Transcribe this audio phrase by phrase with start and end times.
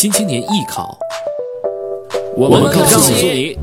[0.00, 0.96] 新青年艺考，
[2.36, 3.58] 我们告诉你。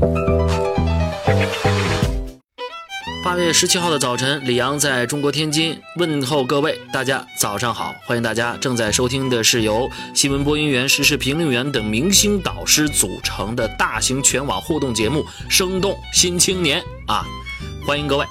[3.24, 7.94] 八月十七号的早晨，李阳在中国天津问候各位，大家早上好！
[8.06, 17.24] 欢迎大家正在收听的是由新闻播音员、时事评论员等明星导师组成的大型全网互动节目《生动新青年》啊！
[17.86, 18.26] 欢迎各位！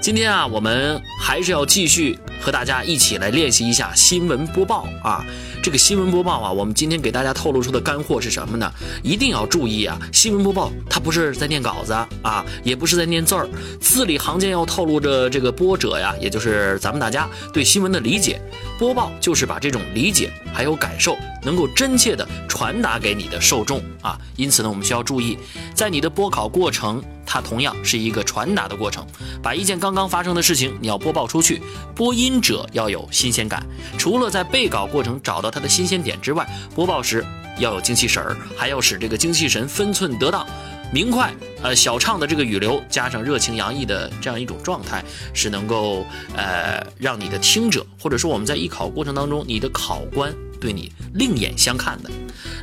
[0.00, 5.22] 今天啊，我们还是要继续和大家一起来练习一下新闻播报啊。
[5.62, 8.72] 这个新闻播报啊，我们今天给大家透露出的干货是什么呢？
[9.02, 10.00] 一定要注意啊！
[10.10, 11.92] 新闻播报它不是在念稿子
[12.22, 13.46] 啊，也不是在念字儿，
[13.78, 18.40] 字里行间要透露着这个播者呀，也就是咱们大家对新闻的理解。
[18.78, 24.18] 播报就是把这种理解还有感受，能够真切的传达给你的受众啊。
[24.36, 25.36] 因此呢，我们需要注意，
[25.74, 29.06] 在你的播考过程，它同样是一个传达的过程。
[29.40, 31.62] 把一件刚刚发生的事情，你要播报出去，
[31.94, 33.64] 播音者要有新鲜感。
[33.96, 36.44] 除了在备稿过程找到它的新鲜点之外，
[36.74, 37.24] 播报时
[37.56, 40.44] 要有精气神儿，还要使这个精气神分寸得当。
[40.92, 46.04] 明快，呃，小畅的这个语流，加上热情洋溢的这样一种状态，是能够
[46.36, 52.10] 呃让你的听者，或者说我们在艺考过程当中，你的考官对你另眼相看的。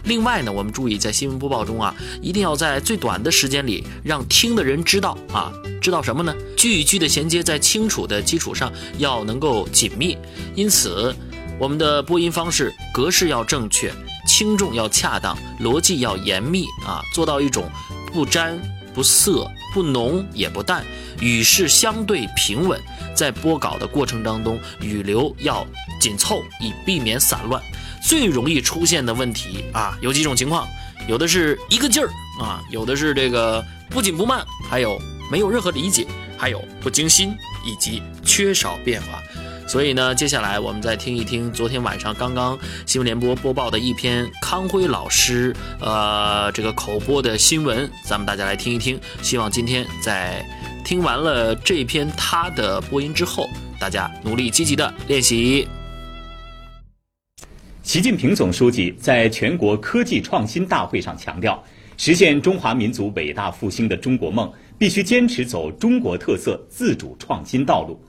[0.03, 5.50] 另外呢，我们注意在新闻播报中啊，一定要在最短的时间里让听的人知道啊，
[5.81, 6.36] 知道什么呢？
[6.58, 10.17] 句与句的衔接在清楚的基础上要能够紧密，
[10.53, 11.16] 因此
[11.58, 13.89] 我们的播音方式格式要正确，
[14.28, 17.70] 轻重要恰当，逻辑要严密啊，做到一种。
[18.12, 18.60] 不沾
[18.94, 20.84] 不涩不浓也不淡，
[21.20, 22.82] 语势相对平稳，
[23.16, 25.66] 在播稿的过程当中，语流要
[26.00, 27.62] 紧凑，以避免散乱。
[28.04, 30.68] 最容易出现的问题啊，有几种情况，
[31.08, 32.10] 有的是一个劲儿
[32.42, 37.36] 啊，有的是这个不紧不慢，还有没有任何理解，还有不精心
[37.66, 39.22] 以及缺少变化。
[39.68, 48.98] 所以呢，接下来我们再听一听昨天晚上刚刚新闻联播播报的一篇康辉老师呃这个口播的新闻，咱们大家来听一听。
[49.22, 50.42] 希望今天在
[50.86, 55.67] 听完了这篇他的播音之后，大家努力积极的练习。
[57.84, 61.61] 习近平总书记在全国科技创新大会上强调，
[61.98, 67.99] 实现中华民族伟大复兴的中国梦，必须坚持走中国特色自主创新道路。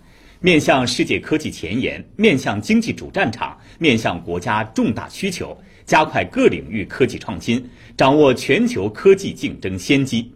[0.40, 10.30] 面向世界科技前沿，面向经济主战场，面向国家重大需求，加快各领域科技创新，掌握全球科技竞争先机。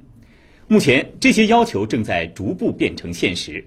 [0.66, 3.64] 目前，这些要求正在逐步变成现实。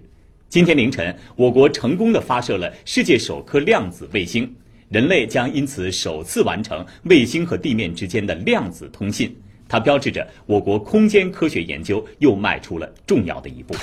[0.50, 4.53] 今天凌晨，我国成功的发射了世界首颗量子卫星，
[4.90, 9.34] 人类将因此首次完成卫星和地面之间的量子通信。
[9.69, 13.73] 它标志着我国空间科学研究又迈出了重要的一步。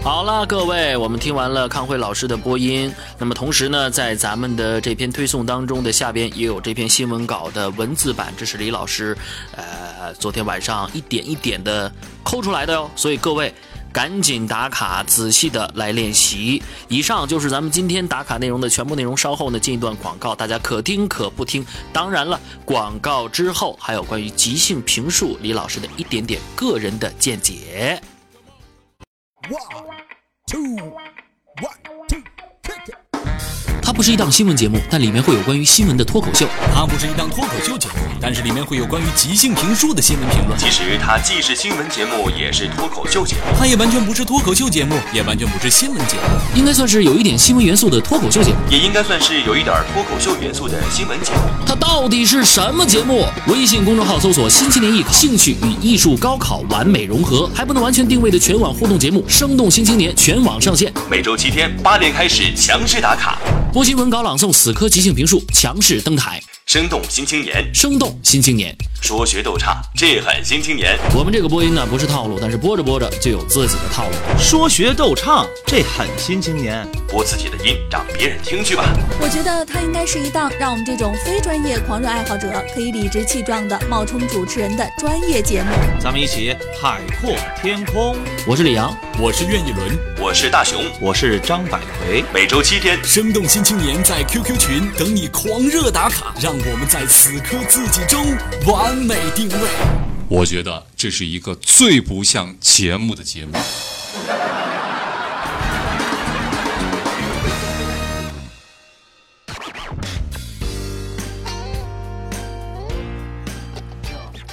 [0.00, 2.90] 好了，各位，我们听完了康辉老师的播音。
[3.18, 9.16] 那么同时呢，在咱们的这篇推送当中的下边也有这篇新闻稿的文字版，这是李老师，
[9.54, 11.92] 呃，昨天晚上一点一点的
[12.24, 12.90] 抠出来的哟。
[12.96, 13.52] 所以各位
[13.92, 16.62] 赶紧打卡，仔细的来练习。
[16.88, 19.14] 以上就是咱们今天打卡内容的全部内容。
[19.14, 21.66] 稍后呢，进一段广告，大家可听可不听。
[21.92, 28.00] 当然了，广告之后还有关于即兴评述李老师的一点点个人的见解。
[33.82, 36.46] 它不是一档新闻节目，但里面会有关于新闻的脱口秀。
[36.74, 40.58] 它不是一档脱口秀节目，但是里面会有关于即兴评述的新闻评论。
[40.58, 43.40] 其实它既是新闻节目，也是脱口秀节目。
[43.58, 51.40] 它也完全不是脱口秀节目，也完全不是新闻节目，应该算是有一点新闻元素的脱口秀节目，也应该算是有一点脱口秀元素的新闻节目。
[51.66, 53.24] 它到底是什么节目？
[53.46, 63.38] 微信公众号搜索“新青年艺考”，兴趣与艺术高考完美融合，还不能完全定位的全网互动节目《生动新青年》全网上线，每周七天八点开始强势打卡。
[63.72, 66.40] 播新闻稿朗诵，死磕即兴评述，强势登台。
[66.68, 70.98] 生动新青年，生动新青年，说学逗唱，这很新青年。
[71.14, 74.14] 我们这个播音呢不是套路，但是播着播着就有自己的套路。
[74.38, 76.86] 说学逗唱，这很新青年。
[77.08, 78.84] 播自己的音，让别人听去吧。
[79.20, 85.70] 我觉得它应该是一档让我们这种非专业狂热爱好者可以理直气壮的冒充主持人的专业节目。
[85.98, 88.16] 咱们一起海阔天空。
[88.46, 92.22] 我是李阳，我是苑一伦，我是大熊，我是张百奎。
[92.34, 98.36] 每周七天，生动新青年在 QQ 群等你狂热打卡，让我们在此刻自己中
[98.88, 99.68] 完美定位。
[100.30, 103.52] 我觉得这是一个最不像节目的节目。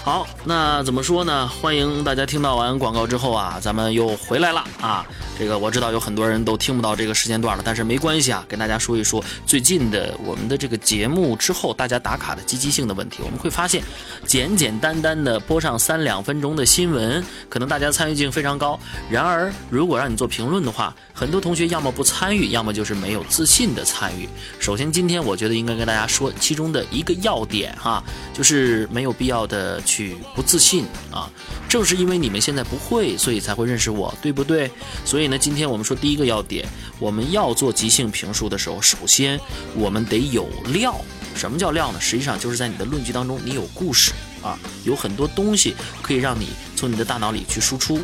[0.03, 1.47] 好，那怎么说呢？
[1.47, 5.05] 欢迎大家听到完广告之后啊，咱们又回来了啊。
[5.37, 13.17] 这个我知道有很多人都听不到这个时间段了，但是没关系啊，跟大家说一说最近的我们的这个节目之后大家打卡的积极性的问题。
[13.23, 13.83] 我们会发现，
[14.25, 18.79] 简简单单的播上三两分钟的新闻，可能大家参与性非常高。
[19.09, 24.29] 然而，如果让你做评论的话，很多同学要么不参与，要么就是没有自信的参与。
[24.59, 28.03] 首先，今天我觉得应该跟大家说其中的一个要点哈，
[28.33, 31.29] 就是没有必要的去不自信啊。
[31.67, 34.71] 正是因为你们现在不会，所以才会认识我，对不对？
[35.03, 36.63] 所以所以呢，今天我们说第一个要点，
[36.99, 39.39] 我们要做即兴评述的时候，首先
[39.73, 40.95] 我们得有料。
[41.35, 41.99] 什么叫料呢？
[41.99, 44.11] 实际上就是在你的论据当中，你有故事
[44.43, 45.73] 啊，有很多东西
[46.03, 47.99] 可以让你从你的大脑里去输出。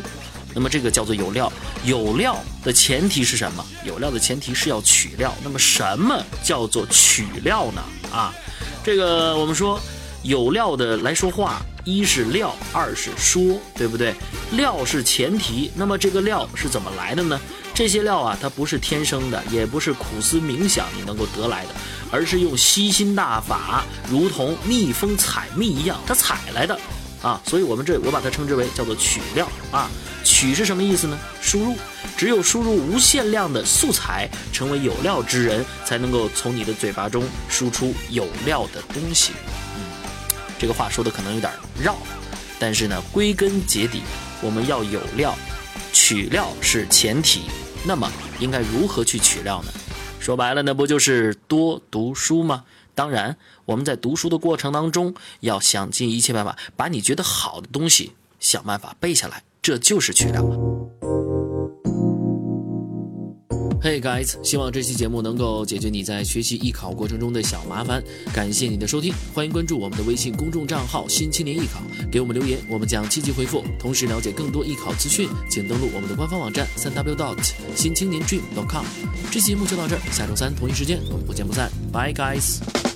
[0.52, 1.52] 那么这个叫做有料。
[1.84, 3.64] 有料的前提是什么？
[3.84, 5.32] 有料的前提是要取料。
[5.44, 7.84] 那么什么叫做取料呢？
[8.12, 8.34] 啊，
[8.82, 9.80] 这个我们说
[10.22, 11.60] 有料的来说话。
[11.84, 14.14] 一是料，二是说，对不对？
[14.52, 17.40] 料是前提，那么这个料是怎么来的呢？
[17.74, 21.70] 这些料啊，它不是天生的，也不是苦思冥想你能够得来的，
[22.12, 26.78] 而是用吸心大法，如同蜜蜂采蜜一样，它采来的
[27.20, 27.40] 啊。
[27.44, 29.90] 所以我们这我把它称之为叫做取料啊。
[30.22, 31.18] 取是什么意思呢？
[31.40, 31.74] 输入，
[32.16, 39.32] 只有输入无限量的素材，成为有料之人，才能够从你的嘴巴中输出有料的东西。
[40.62, 41.96] 这个话说的可能有点绕，
[42.56, 44.00] 但是呢，归根结底，
[44.40, 45.34] 我们要有料，
[45.92, 47.46] 取料是前提。
[47.84, 49.72] 那么应该如何去取料呢？
[50.20, 52.62] 说白了，那不就是多读书吗？
[52.94, 60.44] 当然，我们在读书的过程当中，要想尽一切办法，把你觉得好的东西想办法背下来，这就是取料。
[63.82, 68.00] Hey guys，希望这期节目能够解决你在学习艺考过程中的小麻烦。
[68.32, 73.64] 感谢你的收听，欢迎关注我们的微信公众账号“新青年艺考”，给我们留言，我们将积极回复。
[73.80, 77.36] 同时了解更多艺考资讯，请登录我们的官方网站三 w dot
[77.74, 78.84] 新青年 dream dot com。
[79.32, 81.68] 这期节目就到这儿，下周三同一时间我们不见不散。
[81.92, 82.91] Bye guys。